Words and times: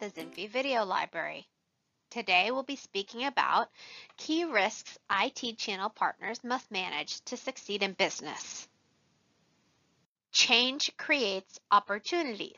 the 0.00 0.06
Zinfi 0.06 0.48
video 0.48 0.86
library. 0.86 1.46
Today 2.08 2.50
we'll 2.50 2.62
be 2.62 2.76
speaking 2.76 3.26
about 3.26 3.68
key 4.16 4.44
risks 4.44 4.98
IT 5.10 5.58
channel 5.58 5.90
partners 5.90 6.42
must 6.42 6.70
manage 6.70 7.20
to 7.26 7.36
succeed 7.36 7.82
in 7.82 7.92
business. 7.92 8.66
Change 10.32 10.96
creates 10.96 11.60
opportunities. 11.70 12.56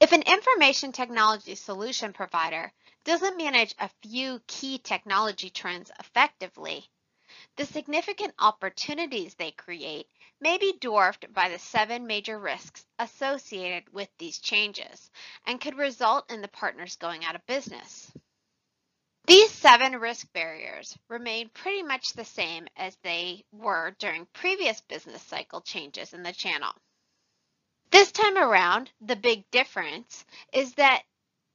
If 0.00 0.12
an 0.12 0.22
information 0.22 0.92
technology 0.92 1.56
solution 1.56 2.12
provider 2.12 2.72
doesn't 3.02 3.36
manage 3.36 3.74
a 3.80 3.90
few 4.02 4.40
key 4.46 4.78
technology 4.78 5.50
trends 5.50 5.90
effectively, 5.98 6.88
the 7.58 7.66
significant 7.66 8.32
opportunities 8.38 9.34
they 9.34 9.50
create 9.50 10.06
may 10.40 10.58
be 10.58 10.78
dwarfed 10.80 11.26
by 11.34 11.48
the 11.48 11.58
seven 11.58 12.06
major 12.06 12.38
risks 12.38 12.86
associated 13.00 13.92
with 13.92 14.08
these 14.18 14.38
changes 14.38 15.10
and 15.44 15.60
could 15.60 15.76
result 15.76 16.30
in 16.30 16.40
the 16.40 16.48
partners 16.48 16.96
going 16.96 17.24
out 17.24 17.34
of 17.34 17.44
business. 17.46 18.12
These 19.26 19.50
seven 19.50 19.96
risk 19.96 20.32
barriers 20.32 20.96
remain 21.08 21.50
pretty 21.50 21.82
much 21.82 22.12
the 22.12 22.24
same 22.24 22.68
as 22.76 22.96
they 23.02 23.44
were 23.52 23.96
during 23.98 24.26
previous 24.32 24.80
business 24.82 25.22
cycle 25.22 25.60
changes 25.60 26.14
in 26.14 26.22
the 26.22 26.32
channel. 26.32 26.72
This 27.90 28.12
time 28.12 28.38
around, 28.38 28.92
the 29.00 29.16
big 29.16 29.50
difference 29.50 30.24
is 30.52 30.74
that 30.74 31.02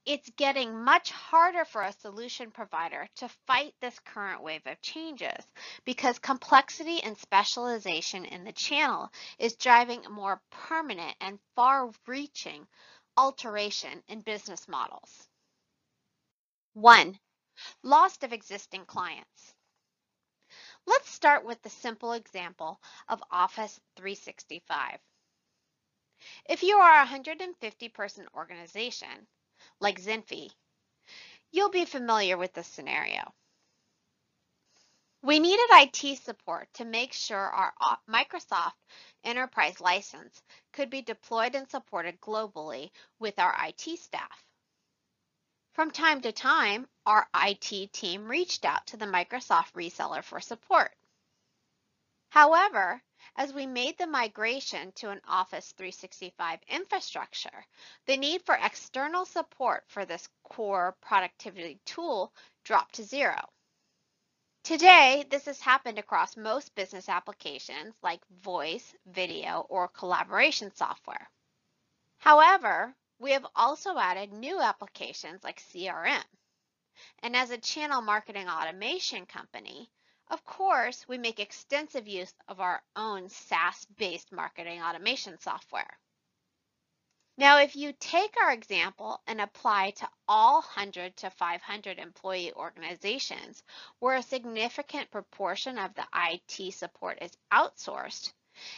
it's 0.05 0.29
getting 0.37 0.83
much 0.83 1.11
harder 1.11 1.63
for 1.63 1.81
a 1.81 1.93
solution 1.93 2.51
provider 2.51 3.07
to 3.15 3.29
fight 3.47 3.73
this 3.79 3.97
current 3.99 4.43
wave 4.43 4.65
of 4.65 4.81
changes 4.81 5.45
because 5.85 6.19
complexity 6.19 7.01
and 7.01 7.17
specialization 7.17 8.25
in 8.25 8.43
the 8.43 8.51
channel 8.51 9.09
is 9.39 9.55
driving 9.55 10.03
more 10.11 10.41
permanent 10.51 11.15
and 11.21 11.39
far-reaching 11.55 12.67
alteration 13.15 14.03
in 14.07 14.19
business 14.21 14.67
models. 14.67 15.29
One, 16.73 17.17
loss 17.81 18.17
of 18.23 18.33
existing 18.33 18.85
clients. 18.85 19.53
Let's 20.85 21.09
start 21.09 21.45
with 21.45 21.61
the 21.61 21.69
simple 21.69 22.11
example 22.11 22.81
of 23.07 23.23
Office 23.31 23.79
365. 23.95 24.99
If 26.49 26.63
you 26.63 26.77
are 26.77 26.95
a 26.95 27.05
150 27.05 27.89
person 27.89 28.27
organization, 28.35 29.27
like 29.79 30.01
Zinfi, 30.01 30.49
you'll 31.51 31.69
be 31.69 31.85
familiar 31.85 32.37
with 32.37 32.53
this 32.53 32.67
scenario. 32.67 33.33
We 35.21 35.39
needed 35.39 35.65
IT 35.71 36.17
support 36.17 36.67
to 36.73 36.85
make 36.85 37.13
sure 37.13 37.37
our 37.39 37.73
Microsoft 38.09 38.73
Enterprise 39.23 39.79
license 39.79 40.41
could 40.73 40.89
be 40.89 41.01
deployed 41.01 41.55
and 41.55 41.69
supported 41.69 42.19
globally 42.19 42.91
with 43.19 43.39
our 43.39 43.55
IT 43.67 43.99
staff. 43.99 44.45
From 45.73 45.91
time 45.91 46.21
to 46.21 46.31
time, 46.31 46.87
our 47.05 47.27
IT 47.33 47.93
team 47.93 48.27
reached 48.27 48.65
out 48.65 48.85
to 48.87 48.97
the 48.97 49.05
Microsoft 49.05 49.71
reseller 49.73 50.23
for 50.23 50.41
support. 50.41 50.91
However, 52.29 53.01
as 53.35 53.53
we 53.53 53.65
made 53.65 53.97
the 53.97 54.07
migration 54.07 54.91
to 54.93 55.09
an 55.09 55.21
Office 55.27 55.71
365 55.77 56.59
infrastructure, 56.67 57.65
the 58.05 58.17
need 58.17 58.41
for 58.45 58.55
external 58.55 59.25
support 59.25 59.83
for 59.87 60.05
this 60.05 60.27
core 60.43 60.95
productivity 61.01 61.79
tool 61.85 62.33
dropped 62.63 62.95
to 62.95 63.03
zero. 63.03 63.49
Today, 64.63 65.25
this 65.29 65.45
has 65.45 65.59
happened 65.59 65.99
across 65.99 66.37
most 66.37 66.73
business 66.73 67.09
applications 67.09 67.95
like 68.01 68.25
voice, 68.41 68.95
video, 69.05 69.65
or 69.69 69.89
collaboration 69.89 70.73
software. 70.73 71.29
However, 72.19 72.95
we 73.19 73.31
have 73.31 73.45
also 73.55 73.97
added 73.97 74.31
new 74.31 74.61
applications 74.61 75.43
like 75.43 75.59
CRM. 75.59 76.23
And 77.23 77.35
as 77.35 77.49
a 77.49 77.57
channel 77.57 78.01
marketing 78.01 78.47
automation 78.47 79.25
company, 79.25 79.89
of 80.29 80.43
course, 80.45 81.07
we 81.07 81.17
make 81.17 81.39
extensive 81.39 82.07
use 82.07 82.33
of 82.47 82.59
our 82.59 82.81
own 82.95 83.29
SaaS-based 83.29 84.31
marketing 84.31 84.81
automation 84.81 85.37
software. 85.39 85.99
Now, 87.35 87.57
if 87.57 87.75
you 87.75 87.93
take 87.93 88.37
our 88.37 88.51
example 88.51 89.19
and 89.25 89.41
apply 89.41 89.91
to 89.91 90.09
all 90.27 90.61
100 90.61 91.17
to 91.17 91.31
500 91.31 91.97
employee 91.97 92.53
organizations 92.53 93.63
where 93.99 94.15
a 94.15 94.21
significant 94.21 95.09
proportion 95.09 95.79
of 95.79 95.95
the 95.95 96.07
IT 96.15 96.73
support 96.73 97.17
is 97.21 97.35
outsourced, 97.51 98.33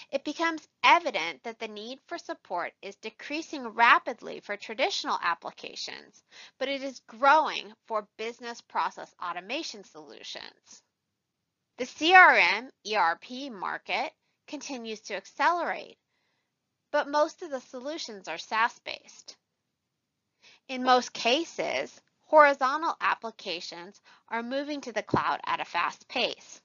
it 0.10 0.24
becomes 0.24 0.66
evident 0.84 1.44
that 1.44 1.60
the 1.60 1.68
need 1.68 2.00
for 2.08 2.18
support 2.18 2.74
is 2.82 2.96
decreasing 2.96 3.68
rapidly 3.68 4.40
for 4.40 4.56
traditional 4.56 5.20
applications, 5.22 6.24
but 6.58 6.70
it 6.70 6.82
is 6.82 7.02
growing 7.08 7.74
for 7.88 8.08
business 8.16 8.62
process 8.62 9.14
automation 9.22 9.84
solutions. 9.84 10.82
The 11.78 11.84
CRM 11.84 12.72
ERP 12.90 13.52
market 13.52 14.14
continues 14.48 15.02
to 15.02 15.16
accelerate, 15.16 15.98
but 16.90 17.10
most 17.10 17.42
of 17.42 17.50
the 17.50 17.60
solutions 17.60 18.30
are 18.30 18.38
SaaS-based. 18.38 19.36
In 20.70 20.86
most 20.86 21.12
cases, 21.12 22.02
horizontal 22.22 22.96
applications 23.02 24.00
are 24.30 24.42
moving 24.42 24.80
to 24.82 24.94
the 24.94 25.04
cloud 25.04 25.42
at 25.46 25.60
a 25.60 25.66
fast 25.66 26.08
pace. 26.08 26.62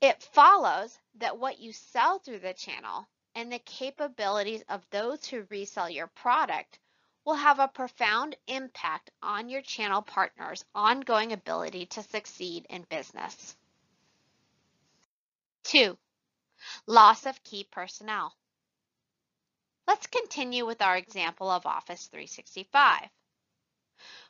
It 0.00 0.22
follows 0.22 0.96
that 1.16 1.38
what 1.38 1.58
you 1.58 1.72
sell 1.72 2.20
through 2.20 2.38
the 2.38 2.54
channel 2.54 3.08
and 3.34 3.50
the 3.50 3.58
capabilities 3.58 4.62
of 4.68 4.88
those 4.90 5.26
who 5.26 5.46
resell 5.50 5.90
your 5.90 6.06
product 6.06 6.78
will 7.24 7.34
have 7.34 7.58
a 7.58 7.66
profound 7.66 8.36
impact 8.46 9.10
on 9.22 9.48
your 9.48 9.62
channel 9.62 10.02
partners' 10.02 10.64
ongoing 10.72 11.32
ability 11.32 11.86
to 11.86 12.02
succeed 12.04 12.64
in 12.70 12.82
business. 12.82 13.56
Two, 15.72 15.96
loss 16.86 17.24
of 17.24 17.42
key 17.44 17.64
personnel. 17.64 18.36
Let's 19.86 20.06
continue 20.06 20.66
with 20.66 20.82
our 20.82 20.98
example 20.98 21.50
of 21.50 21.64
Office 21.64 22.08
365. 22.08 23.08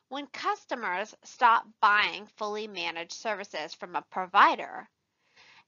When 0.07 0.29
customers 0.29 1.17
stop 1.25 1.67
buying 1.81 2.29
fully 2.37 2.69
managed 2.69 3.15
services 3.15 3.75
from 3.75 3.97
a 3.97 4.03
provider 4.03 4.89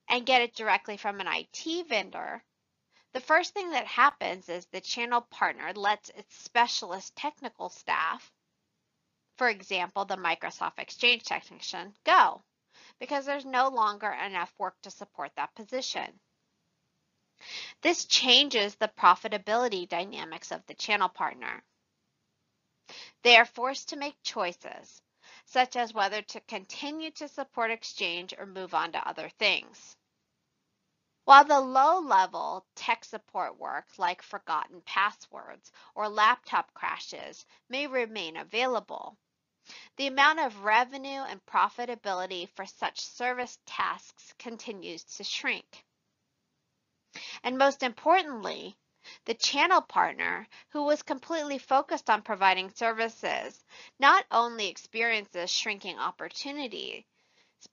and 0.07 0.25
get 0.25 0.43
it 0.43 0.55
directly 0.55 0.95
from 0.95 1.19
an 1.19 1.27
IT 1.27 1.87
vendor, 1.89 2.41
the 3.11 3.19
first 3.19 3.53
thing 3.53 3.71
that 3.71 3.85
happens 3.85 4.47
is 4.47 4.65
the 4.67 4.79
channel 4.79 5.23
partner 5.23 5.73
lets 5.73 6.07
its 6.11 6.37
specialist 6.37 7.17
technical 7.17 7.67
staff, 7.67 8.31
for 9.35 9.49
example, 9.49 10.05
the 10.05 10.15
Microsoft 10.15 10.79
Exchange 10.79 11.23
technician, 11.23 11.93
go 12.05 12.45
because 12.99 13.25
there's 13.25 13.45
no 13.45 13.69
longer 13.69 14.11
enough 14.11 14.53
work 14.57 14.75
to 14.81 14.91
support 14.91 15.31
that 15.35 15.55
position. 15.55 16.19
This 17.81 18.05
changes 18.05 18.75
the 18.75 18.87
profitability 18.87 19.87
dynamics 19.87 20.51
of 20.51 20.65
the 20.65 20.73
channel 20.73 21.09
partner. 21.09 21.63
They 23.23 23.35
are 23.37 23.45
forced 23.45 23.89
to 23.89 23.97
make 23.97 24.21
choices, 24.23 25.01
such 25.45 25.75
as 25.75 25.93
whether 25.93 26.21
to 26.21 26.39
continue 26.41 27.11
to 27.11 27.27
support 27.27 27.71
Exchange 27.71 28.33
or 28.37 28.45
move 28.45 28.73
on 28.73 28.91
to 28.93 29.07
other 29.07 29.29
things. 29.29 29.95
While 31.25 31.45
the 31.45 31.59
low-level 31.59 32.65
tech 32.75 33.03
support 33.03 33.57
work 33.59 33.85
like 33.97 34.21
forgotten 34.21 34.81
passwords 34.81 35.71
or 35.95 36.07
laptop 36.07 36.71
crashes 36.75 37.45
may 37.67 37.87
remain 37.87 38.37
available, 38.37 39.17
the 39.97 40.07
amount 40.07 40.39
of 40.39 40.63
revenue 40.63 41.21
and 41.21 41.45
profitability 41.45 42.49
for 42.55 42.65
such 42.65 42.99
service 42.99 43.57
tasks 43.65 44.33
continues 44.37 45.03
to 45.03 45.23
shrink. 45.23 45.85
And 47.43 47.57
most 47.57 47.83
importantly, 47.83 48.75
the 49.25 49.35
channel 49.35 49.81
partner 49.81 50.47
who 50.69 50.83
was 50.83 51.03
completely 51.03 51.57
focused 51.57 52.09
on 52.09 52.21
providing 52.23 52.71
services 52.71 53.63
not 53.99 54.25
only 54.31 54.67
experiences 54.67 55.51
shrinking 55.51 55.99
opportunity, 55.99 57.05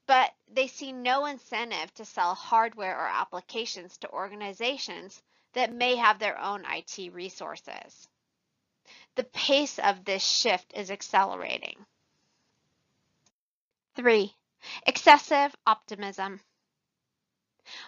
but 0.07 0.33
they 0.47 0.67
see 0.67 0.91
no 0.91 1.25
incentive 1.25 1.93
to 1.95 2.05
sell 2.05 2.35
hardware 2.35 2.97
or 2.97 3.07
applications 3.07 3.97
to 3.97 4.09
organizations 4.11 5.21
that 5.53 5.73
may 5.73 5.95
have 5.95 6.19
their 6.19 6.39
own 6.39 6.65
IT 6.65 7.13
resources. 7.13 8.07
The 9.15 9.23
pace 9.25 9.79
of 9.79 10.05
this 10.05 10.25
shift 10.25 10.73
is 10.75 10.91
accelerating. 10.91 11.85
Three, 13.95 14.35
excessive 14.87 15.55
optimism. 15.67 16.41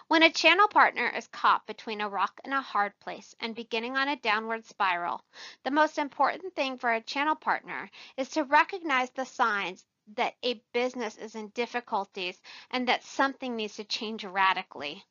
When 0.08 0.22
a 0.22 0.30
channel 0.32 0.68
partner 0.68 1.08
is 1.08 1.26
caught 1.28 1.66
between 1.66 2.00
a 2.00 2.08
rock 2.08 2.40
and 2.44 2.54
a 2.54 2.60
hard 2.60 2.98
place 3.00 3.34
and 3.40 3.54
beginning 3.54 3.96
on 3.96 4.08
a 4.08 4.16
downward 4.16 4.64
spiral, 4.66 5.24
the 5.64 5.70
most 5.70 5.98
important 5.98 6.54
thing 6.54 6.78
for 6.78 6.92
a 6.92 7.00
channel 7.02 7.34
partner 7.34 7.90
is 8.16 8.28
to 8.30 8.44
recognize 8.44 9.10
the 9.10 9.26
signs 9.26 9.84
that 10.14 10.36
a 10.44 10.62
business 10.72 11.16
is 11.18 11.34
in 11.34 11.48
difficulties 11.48 12.40
and 12.70 12.88
that 12.88 13.02
something 13.04 13.56
needs 13.56 13.76
to 13.76 13.84
change 13.84 14.24
radically. 14.24 15.04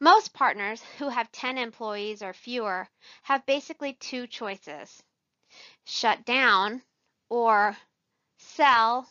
Most 0.00 0.32
partners 0.32 0.82
who 0.98 1.08
have 1.08 1.32
10 1.32 1.58
employees 1.58 2.22
or 2.22 2.32
fewer 2.32 2.88
have 3.22 3.46
basically 3.46 3.94
two 3.94 4.26
choices. 4.26 5.02
shut 5.84 6.24
down 6.24 6.82
or 7.28 7.76
sell 8.38 9.08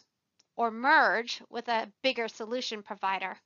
or 0.55 0.71
merge 0.71 1.41
with 1.49 1.67
a 1.67 1.91
bigger 2.01 2.27
solution 2.27 2.83
provider. 2.83 3.37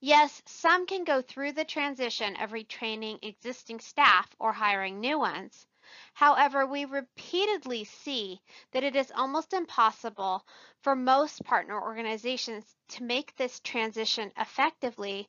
Yes, 0.00 0.42
some 0.46 0.86
can 0.86 1.04
go 1.04 1.22
through 1.22 1.52
the 1.52 1.64
transition 1.64 2.36
of 2.36 2.50
retraining 2.50 3.18
existing 3.22 3.80
staff 3.80 4.28
or 4.38 4.52
hiring 4.52 5.00
new 5.00 5.18
ones. 5.18 5.66
However, 6.14 6.66
we 6.66 6.84
repeatedly 6.84 7.84
see 7.84 8.40
that 8.72 8.84
it 8.84 8.96
is 8.96 9.10
almost 9.12 9.52
impossible 9.54 10.46
for 10.82 10.94
most 10.94 11.44
partner 11.44 11.80
organizations 11.80 12.76
to 12.88 13.02
make 13.04 13.34
this 13.36 13.60
transition 13.60 14.32
effectively 14.36 15.28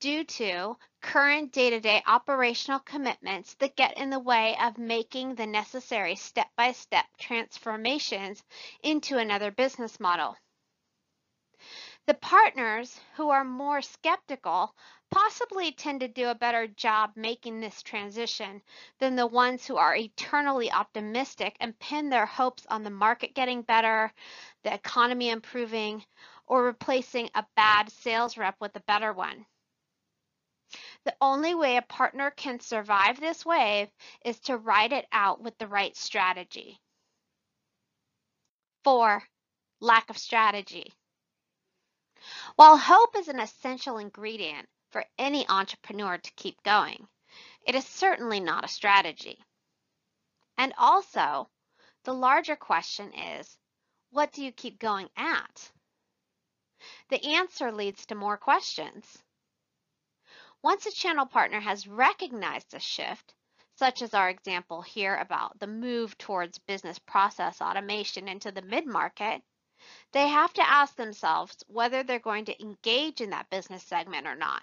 due 0.00 0.24
to 0.24 0.76
current 1.02 1.52
day-to-day 1.52 2.02
operational 2.06 2.80
commitments 2.80 3.54
that 3.54 3.76
get 3.76 3.96
in 3.98 4.10
the 4.10 4.18
way 4.18 4.56
of 4.60 4.78
making 4.78 5.34
the 5.34 5.46
necessary 5.46 6.16
step-by-step 6.16 7.04
transformations 7.18 8.42
into 8.82 9.18
another 9.18 9.50
business 9.50 10.00
model. 10.00 10.36
The 12.06 12.14
partners 12.14 12.98
who 13.16 13.28
are 13.28 13.44
more 13.44 13.82
skeptical 13.82 14.74
possibly 15.10 15.72
tend 15.72 16.00
to 16.00 16.08
do 16.08 16.28
a 16.28 16.34
better 16.34 16.66
job 16.66 17.10
making 17.14 17.60
this 17.60 17.82
transition 17.82 18.62
than 18.98 19.16
the 19.16 19.26
ones 19.26 19.66
who 19.66 19.76
are 19.76 19.94
eternally 19.94 20.72
optimistic 20.72 21.56
and 21.60 21.78
pin 21.78 22.08
their 22.08 22.26
hopes 22.26 22.64
on 22.70 22.82
the 22.82 22.90
market 22.90 23.34
getting 23.34 23.62
better, 23.62 24.12
the 24.64 24.72
economy 24.72 25.28
improving, 25.28 26.02
or 26.46 26.64
replacing 26.64 27.28
a 27.34 27.44
bad 27.54 27.92
sales 27.92 28.38
rep 28.38 28.56
with 28.60 28.74
a 28.76 28.80
better 28.80 29.12
one. 29.12 29.44
The 31.04 31.16
only 31.20 31.54
way 31.54 31.76
a 31.76 31.82
partner 31.82 32.30
can 32.30 32.60
survive 32.60 33.18
this 33.18 33.44
wave 33.44 33.88
is 34.24 34.38
to 34.40 34.58
ride 34.58 34.92
it 34.92 35.06
out 35.12 35.40
with 35.40 35.56
the 35.58 35.66
right 35.66 35.96
strategy. 35.96 36.78
Four, 38.84 39.22
lack 39.80 40.10
of 40.10 40.18
strategy. 40.18 40.92
While 42.56 42.76
hope 42.76 43.16
is 43.16 43.28
an 43.28 43.40
essential 43.40 43.96
ingredient 43.96 44.68
for 44.90 45.04
any 45.16 45.48
entrepreneur 45.48 46.18
to 46.18 46.32
keep 46.36 46.62
going, 46.62 47.08
it 47.66 47.74
is 47.74 47.86
certainly 47.86 48.40
not 48.40 48.64
a 48.64 48.68
strategy. 48.68 49.42
And 50.58 50.74
also, 50.76 51.48
the 52.04 52.12
larger 52.12 52.56
question 52.56 53.12
is, 53.14 53.56
what 54.10 54.32
do 54.32 54.44
you 54.44 54.52
keep 54.52 54.78
going 54.78 55.08
at? 55.16 55.72
The 57.08 57.24
answer 57.24 57.72
leads 57.72 58.04
to 58.06 58.14
more 58.14 58.36
questions. 58.36 59.22
Once 60.62 60.84
a 60.84 60.92
channel 60.92 61.26
partner 61.26 61.58
has 61.60 61.88
recognized 61.88 62.74
a 62.74 62.80
shift, 62.80 63.34
such 63.76 64.02
as 64.02 64.12
our 64.12 64.28
example 64.28 64.82
here 64.82 65.16
about 65.16 65.58
the 65.58 65.66
move 65.66 66.16
towards 66.18 66.58
business 66.58 66.98
process 66.98 67.62
automation 67.62 68.28
into 68.28 68.52
the 68.52 68.60
mid-market, 68.60 69.42
they 70.12 70.28
have 70.28 70.52
to 70.52 70.68
ask 70.68 70.94
themselves 70.96 71.64
whether 71.66 72.02
they're 72.02 72.18
going 72.18 72.44
to 72.44 72.62
engage 72.62 73.22
in 73.22 73.30
that 73.30 73.48
business 73.48 73.82
segment 73.82 74.26
or 74.26 74.36
not. 74.36 74.62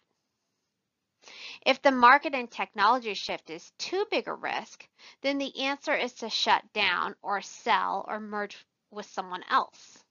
If 1.66 1.82
the 1.82 1.92
market 1.92 2.36
and 2.36 2.50
technology 2.50 3.16
shift 3.16 3.50
is 3.50 3.72
too 3.80 4.06
big 4.12 4.28
a 4.28 4.34
risk, 4.34 4.88
then 5.22 5.40
the 5.40 5.62
answer 5.62 5.96
is 5.96 6.14
to 6.14 6.30
shut 6.30 6.64
down 6.74 7.16
or 7.24 7.42
sell 7.42 8.06
or 8.08 8.20
merge 8.20 8.64
with 8.92 9.08
someone 9.08 9.44
else. 9.50 10.04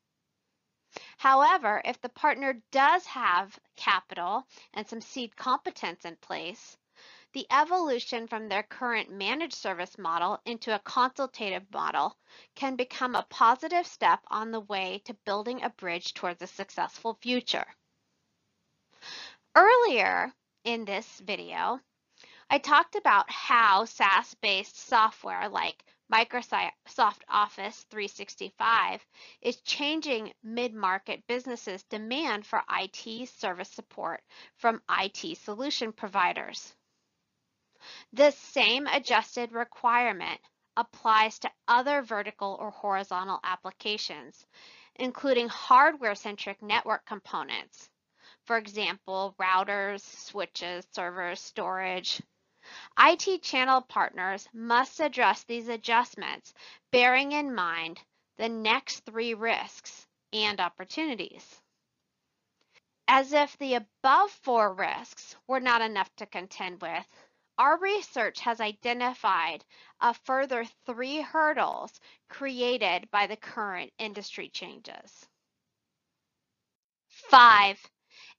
However, 1.17 1.81
if 1.85 2.01
the 2.01 2.11
partner 2.11 2.63
does 2.71 3.07
have 3.07 3.59
capital 3.75 4.47
and 4.75 4.87
some 4.87 5.01
seed 5.01 5.35
competence 5.37 6.05
in 6.05 6.17
place, 6.17 6.77
the 7.33 7.47
evolution 7.51 8.27
from 8.29 8.49
their 8.49 8.63
current 8.63 9.11
managed 9.11 9.55
service 9.55 9.99
model 9.99 10.41
into 10.45 10.75
a 10.75 10.79
consultative 10.79 11.71
model 11.73 12.17
can 12.55 12.77
become 12.77 13.15
a 13.15 13.27
positive 13.31 13.87
step 13.87 14.21
on 14.29 14.51
the 14.51 14.61
way 14.61 15.03
to 15.05 15.15
building 15.25 15.63
a 15.63 15.71
bridge 15.71 16.15
towards 16.15 16.43
a 16.43 16.47
successful 16.47 17.19
future. 17.21 17.67
Earlier 19.55 20.35
in 20.65 20.85
this 20.85 21.21
video, 21.21 21.81
I 22.49 22.59
talked 22.59 22.95
about 22.95 23.31
how 23.31 23.87
SaaS-based 23.87 24.79
software 24.79 25.49
like 25.49 25.85
Microsoft 26.13 27.23
Office 27.29 27.85
365 27.91 29.05
is 29.43 29.61
changing 29.63 30.33
mid-market 30.43 31.27
businesses' 31.27 31.83
demand 31.85 32.47
for 32.47 32.63
IT 32.71 33.29
service 33.29 33.71
support 33.71 34.23
from 34.57 34.81
IT 34.89 35.37
solution 35.39 35.93
providers. 35.93 36.75
This 38.13 38.39
same 38.39 38.87
adjusted 38.87 39.53
requirement 39.53 40.41
applies 40.77 41.39
to 41.41 41.51
other 41.67 42.03
vertical 42.03 42.57
or 42.61 42.71
horizontal 42.71 43.41
applications, 43.43 44.47
including 44.95 45.49
hardware-centric 45.49 46.63
network 46.63 47.05
components. 47.05 47.91
For 48.45 48.57
example, 48.57 49.35
routers, 49.41 50.03
switches, 50.03 50.87
servers, 50.93 51.41
storage. 51.41 52.23
IT 52.99 53.43
channel 53.43 53.83
partners 53.83 54.49
must 54.53 55.01
address 55.01 55.45
these 55.45 55.69
adjustments, 55.69 56.55
bearing 56.93 57.33
in 57.33 57.55
mind 57.55 58.01
the 58.39 58.49
next 58.49 59.05
three 59.05 59.35
risks 59.35 60.07
and 60.33 60.61
opportunities. 60.61 61.61
As 63.09 63.33
if 63.33 63.57
the 63.59 63.75
above 63.75 64.31
four 64.31 64.75
risks 64.75 65.37
were 65.47 65.61
not 65.61 65.81
enough 65.81 66.15
to 66.17 66.27
contend 66.27 66.81
with, 66.83 67.07
our 67.59 67.79
research 67.79 68.41
has 68.41 68.61
identified 68.61 69.65
a 70.01 70.13
further 70.13 70.65
three 70.85 71.21
hurdles 71.21 72.01
created 72.29 73.11
by 73.11 73.27
the 73.27 73.37
current 73.37 73.93
industry 73.99 74.49
changes. 74.49 75.27
Five, 77.09 77.79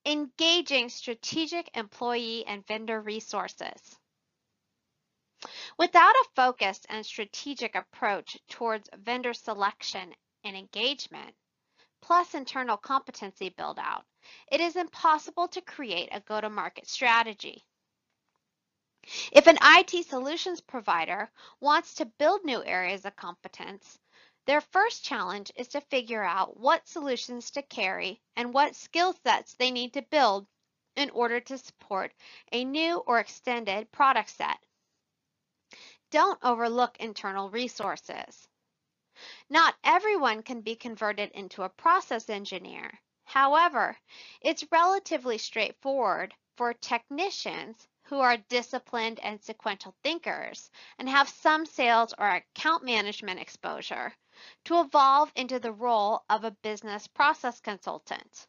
engaging 0.05 0.89
strategic 0.89 1.69
employee 1.75 2.45
and 2.45 2.65
vendor 2.67 3.01
resources. 3.01 3.97
Without 5.79 6.15
a 6.15 6.25
focused 6.35 6.87
and 6.89 7.05
strategic 7.05 7.75
approach 7.75 8.37
towards 8.49 8.89
vendor 8.97 9.33
selection 9.33 10.15
and 10.43 10.57
engagement, 10.57 11.35
plus 12.01 12.33
internal 12.33 12.77
competency 12.77 13.49
build 13.49 13.77
out, 13.77 14.03
it 14.51 14.59
is 14.59 14.75
impossible 14.75 15.47
to 15.47 15.61
create 15.61 16.09
a 16.11 16.19
go-to-market 16.21 16.87
strategy. 16.87 17.63
If 19.31 19.45
an 19.45 19.59
IT 19.61 20.07
solutions 20.07 20.61
provider 20.61 21.31
wants 21.59 21.93
to 21.95 22.05
build 22.05 22.43
new 22.43 22.63
areas 22.63 23.05
of 23.05 23.15
competence, 23.15 23.99
their 24.47 24.61
first 24.61 25.05
challenge 25.05 25.51
is 25.55 25.67
to 25.69 25.81
figure 25.81 26.23
out 26.23 26.57
what 26.57 26.87
solutions 26.87 27.51
to 27.51 27.61
carry 27.61 28.19
and 28.35 28.53
what 28.53 28.75
skill 28.75 29.13
sets 29.23 29.53
they 29.53 29.69
need 29.69 29.93
to 29.93 30.01
build 30.01 30.47
in 30.95 31.11
order 31.11 31.39
to 31.39 31.57
support 31.57 32.11
a 32.51 32.65
new 32.65 32.97
or 32.97 33.19
extended 33.19 33.91
product 33.91 34.31
set. 34.31 34.57
Don't 36.09 36.39
overlook 36.43 36.97
internal 36.99 37.49
resources. 37.49 38.47
Not 39.49 39.75
everyone 39.83 40.43
can 40.43 40.61
be 40.61 40.75
converted 40.75 41.31
into 41.31 41.63
a 41.63 41.69
process 41.69 42.29
engineer. 42.29 43.01
However, 43.25 43.97
it's 44.39 44.71
relatively 44.71 45.37
straightforward 45.37 46.33
for 46.55 46.73
technicians 46.73 47.87
who 48.03 48.19
are 48.19 48.37
disciplined 48.37 49.19
and 49.19 49.43
sequential 49.43 49.93
thinkers 50.01 50.71
and 50.97 51.09
have 51.09 51.27
some 51.27 51.65
sales 51.65 52.13
or 52.17 52.27
account 52.29 52.83
management 52.83 53.39
exposure 53.41 54.15
to 54.63 54.79
evolve 54.79 55.31
into 55.35 55.59
the 55.59 55.73
role 55.73 56.23
of 56.29 56.45
a 56.45 56.51
business 56.51 57.05
process 57.07 57.59
consultant. 57.59 58.47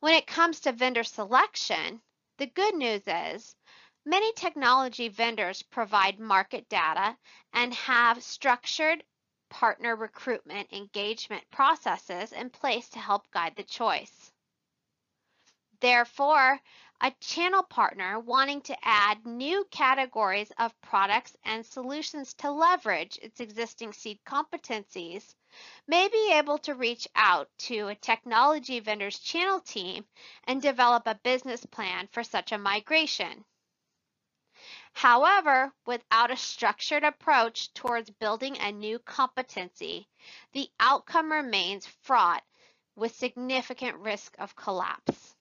When 0.00 0.14
it 0.14 0.26
comes 0.26 0.60
to 0.60 0.72
vendor 0.72 1.04
selection, 1.04 2.02
the 2.36 2.46
good 2.46 2.74
news 2.74 3.02
is 3.06 3.56
many 4.04 4.32
technology 4.32 5.08
vendors 5.08 5.62
provide 5.62 6.18
market 6.18 6.68
data 6.68 7.16
and 7.52 7.72
have 7.74 8.22
structured 8.22 9.04
partner 9.48 9.94
recruitment 9.94 10.72
engagement 10.72 11.44
processes 11.50 12.32
in 12.32 12.50
place 12.50 12.88
to 12.88 12.98
help 12.98 13.30
guide 13.30 13.54
the 13.56 13.62
choice. 13.62 14.32
Therefore, 15.80 16.60
a 17.00 17.10
channel 17.20 17.64
partner 17.64 18.20
wanting 18.20 18.60
to 18.62 18.76
add 18.82 19.26
new 19.26 19.64
categories 19.72 20.52
of 20.56 20.80
products 20.80 21.36
and 21.44 21.66
solutions 21.66 22.32
to 22.34 22.50
leverage 22.52 23.18
its 23.20 23.40
existing 23.40 23.92
seed 23.92 24.20
competencies 24.24 25.34
may 25.88 26.08
be 26.08 26.32
able 26.32 26.58
to 26.58 26.74
reach 26.74 27.08
out 27.16 27.48
to 27.58 27.88
a 27.88 27.94
technology 27.96 28.78
vendor's 28.78 29.18
channel 29.18 29.60
team 29.60 30.04
and 30.44 30.62
develop 30.62 31.02
a 31.06 31.20
business 31.24 31.66
plan 31.66 32.08
for 32.12 32.22
such 32.22 32.52
a 32.52 32.58
migration. 32.58 33.44
However, 34.92 35.72
without 35.86 36.30
a 36.30 36.36
structured 36.36 37.02
approach 37.02 37.72
towards 37.74 38.10
building 38.10 38.58
a 38.58 38.70
new 38.70 38.98
competency, 38.98 40.08
the 40.52 40.70
outcome 40.78 41.32
remains 41.32 41.86
fraught 41.86 42.44
with 42.94 43.16
significant 43.16 43.96
risk 43.98 44.36
of 44.38 44.54
collapse. 44.54 45.34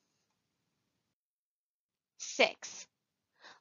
Six, 2.18 2.88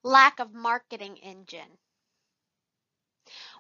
lack 0.03 0.39
of 0.39 0.55
marketing 0.55 1.19
engine. 1.19 1.79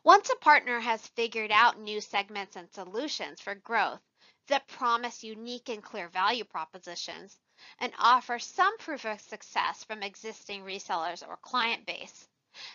Once 0.02 0.30
a 0.30 0.36
partner 0.36 0.80
has 0.80 1.06
figured 1.08 1.50
out 1.50 1.78
new 1.78 2.00
segments 2.00 2.56
and 2.56 2.72
solutions 2.72 3.40
for 3.40 3.54
growth 3.54 4.00
that 4.46 4.66
promise 4.66 5.22
unique 5.22 5.68
and 5.68 5.82
clear 5.82 6.08
value 6.08 6.44
propositions 6.44 7.38
and 7.78 7.92
offer 7.98 8.38
some 8.38 8.76
proof 8.78 9.04
of 9.04 9.20
success 9.20 9.84
from 9.84 10.02
existing 10.02 10.62
resellers 10.62 11.26
or 11.26 11.36
client 11.38 11.86
base, 11.86 12.28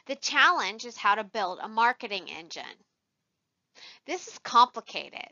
the 0.06 0.16
challenge 0.16 0.86
is 0.86 0.98
how 0.98 1.16
to 1.16 1.24
build 1.24 1.60
a 1.62 1.68
marketing 1.68 2.30
engine. 2.30 2.64
This 4.06 4.28
is 4.28 4.40
complicated. 4.40 5.28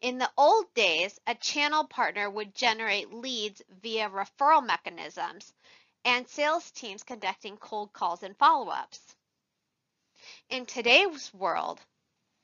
In 0.00 0.18
the 0.18 0.30
old 0.36 0.72
days, 0.74 1.18
a 1.26 1.34
channel 1.34 1.84
partner 1.84 2.28
would 2.28 2.54
generate 2.54 3.12
leads 3.12 3.62
via 3.80 4.10
referral 4.10 4.64
mechanisms 4.64 5.52
and 6.04 6.28
sales 6.28 6.70
teams 6.70 7.02
conducting 7.02 7.56
cold 7.56 7.92
calls 7.92 8.22
and 8.22 8.36
follow-ups. 8.36 9.16
In 10.50 10.66
today's 10.66 11.32
world, 11.32 11.80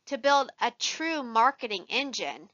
to 0.07 0.19
build 0.19 0.51
a 0.61 0.71
true 0.73 1.23
marketing 1.23 1.87
engine, 1.89 2.51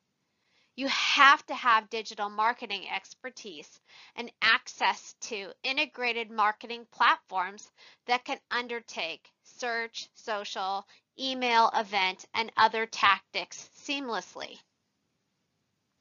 you 0.76 0.88
have 0.88 1.45
to 1.47 1.54
have 1.54 1.88
digital 1.88 2.28
marketing 2.28 2.85
expertise 2.95 3.80
and 4.14 4.30
access 4.42 5.14
to 5.23 5.50
integrated 5.64 6.30
marketing 6.30 6.87
platforms 6.92 7.71
that 8.06 8.25
can 8.25 8.38
undertake 8.50 9.33
search, 9.42 10.09
social, 10.14 10.87
email, 11.18 11.71
event, 11.75 12.26
and 12.35 12.52
other 12.59 12.85
tactics 12.85 13.71
seamlessly. 13.87 14.59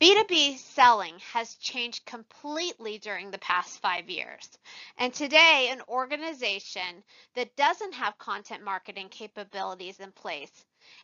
B2B 0.01 0.57
selling 0.57 1.17
has 1.31 1.55
changed 1.55 2.05
completely 2.05 2.97
during 2.97 3.31
the 3.31 3.37
past 3.37 3.79
five 3.79 4.09
years. 4.09 4.49
And 4.97 5.13
today, 5.13 5.69
an 5.71 5.81
organization 5.87 7.01
that 7.35 7.55
doesn't 7.55 7.93
have 7.93 8.17
content 8.17 8.61
marketing 8.61 9.07
capabilities 9.07 10.01
in 10.01 10.11
place 10.11 10.51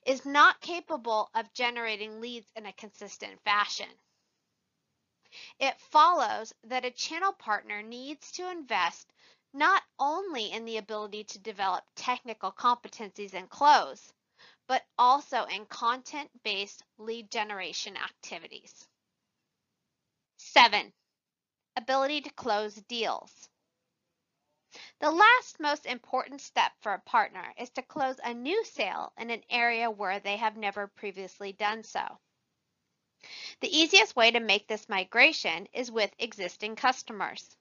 is 0.05 0.25
not 0.25 0.61
capable 0.61 1.29
of 1.35 1.53
generating 1.53 2.21
leads 2.21 2.47
in 2.55 2.65
a 2.65 2.73
consistent 2.73 3.39
fashion. 3.43 3.87
It 5.59 5.79
follows 5.91 6.53
that 6.65 6.85
a 6.85 6.91
channel 6.91 7.33
partner 7.33 7.81
needs 7.81 8.31
to 8.33 8.49
invest 8.51 9.11
not 9.53 9.83
only 9.99 10.51
in 10.51 10.65
the 10.65 10.77
ability 10.77 11.23
to 11.25 11.39
develop 11.39 11.83
technical 11.95 12.51
competencies 12.51 13.33
and 13.33 13.49
close, 13.49 14.13
but 14.67 14.83
also 14.97 15.45
in 15.45 15.65
content-based 15.65 16.83
lead 16.97 17.31
generation 17.31 17.97
activities. 17.97 18.87
Seven, 20.37 20.93
ability 21.75 22.21
to 22.21 22.29
close 22.31 22.75
deals. 22.75 23.49
The 24.99 25.11
last 25.11 25.59
most 25.59 25.85
important 25.85 26.41
step 26.41 26.71
for 26.81 26.93
a 26.93 26.99
partner 26.99 27.53
is 27.57 27.69
to 27.71 27.81
close 27.81 28.19
a 28.23 28.33
new 28.33 28.63
sale 28.63 29.11
in 29.17 29.29
an 29.29 29.43
area 29.49 29.91
where 29.91 30.19
they 30.19 30.37
have 30.37 30.55
never 30.55 30.87
previously 30.87 31.51
done 31.51 31.83
so. 31.83 32.19
The 33.59 33.77
easiest 33.77 34.15
way 34.15 34.31
to 34.31 34.39
make 34.39 34.67
this 34.67 34.89
migration 34.89 35.67
is 35.73 35.91
with 35.91 36.11
existing 36.17 36.75
customers. 36.75 37.55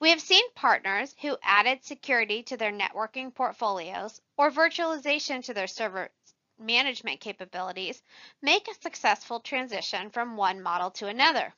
We 0.00 0.10
have 0.10 0.20
seen 0.20 0.50
partners 0.54 1.14
who 1.20 1.38
added 1.42 1.84
security 1.84 2.42
to 2.44 2.56
their 2.56 2.72
networking 2.72 3.34
portfolios 3.34 4.20
or 4.36 4.50
virtualization 4.50 5.44
to 5.44 5.54
their 5.54 5.66
server 5.66 6.10
management 6.58 7.20
capabilities 7.20 8.02
make 8.42 8.66
a 8.66 8.74
successful 8.82 9.40
transition 9.40 10.10
from 10.10 10.36
one 10.36 10.62
model 10.62 10.90
to 10.92 11.06
another. 11.06 11.54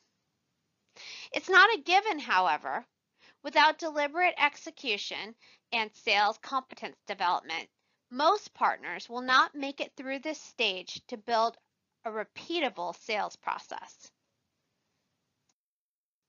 It's 1.31 1.49
not 1.49 1.73
a 1.73 1.81
given, 1.81 2.19
however. 2.19 2.85
Without 3.43 3.77
deliberate 3.77 4.35
execution 4.37 5.35
and 5.73 5.93
sales 5.95 6.37
competence 6.37 6.97
development, 7.07 7.69
most 8.09 8.53
partners 8.53 9.09
will 9.09 9.21
not 9.21 9.53
make 9.53 9.81
it 9.81 9.91
through 9.97 10.19
this 10.19 10.41
stage 10.41 11.01
to 11.07 11.17
build 11.17 11.57
a 12.05 12.09
repeatable 12.09 12.95
sales 13.01 13.35
process. 13.35 14.11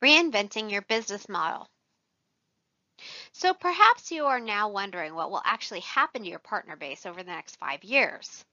Reinventing 0.03 0.71
your 0.71 0.83
business 0.83 1.29
model. 1.29 1.69
So 3.33 3.55
perhaps 3.55 4.11
you 4.11 4.27
are 4.27 4.41
now 4.41 4.69
wondering 4.69 5.15
what 5.15 5.31
will 5.31 5.43
actually 5.45 5.81
happen 5.81 6.23
to 6.23 6.29
your 6.29 6.39
partner 6.39 6.77
base 6.77 7.07
over 7.07 7.23
the 7.23 7.31
next 7.31 7.57
five 7.57 7.85
years. 7.85 8.45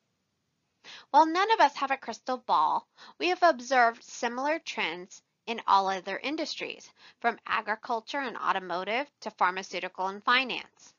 While 1.11 1.25
none 1.25 1.51
of 1.51 1.59
us 1.59 1.75
have 1.77 1.91
a 1.91 1.97
crystal 1.97 2.37
ball, 2.37 2.87
we 3.19 3.29
have 3.29 3.43
observed 3.43 4.03
similar 4.03 4.59
trends 4.59 5.21
in 5.47 5.61
all 5.67 5.87
other 5.87 6.17
industries, 6.17 6.89
from 7.19 7.39
agriculture 7.45 8.19
and 8.19 8.37
automotive 8.37 9.09
to 9.21 9.31
pharmaceutical 9.31 10.07
and 10.07 10.23
finance. 10.23 10.93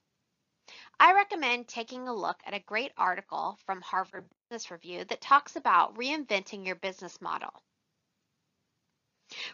I 1.00 1.14
recommend 1.14 1.68
taking 1.68 2.06
a 2.06 2.14
look 2.14 2.40
at 2.44 2.54
a 2.54 2.60
great 2.60 2.92
article 2.96 3.58
from 3.66 3.80
Harvard 3.80 4.24
Business 4.48 4.70
Review 4.70 5.04
that 5.04 5.20
talks 5.20 5.56
about 5.56 5.96
reinventing 5.96 6.64
your 6.66 6.76
business 6.76 7.20
model. 7.20 7.52